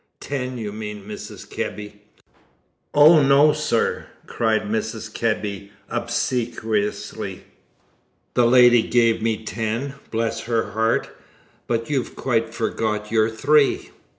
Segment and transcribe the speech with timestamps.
[0.19, 1.47] "Ten, you mean, Mrs.
[1.47, 2.01] Kebby!"
[2.91, 5.13] "Oh, no, sir," cried Mrs.
[5.13, 7.43] Kebby obsequiously,
[8.33, 11.11] "the lady gave me ten, bless her heart,
[11.67, 13.91] but you've quite forgot your three."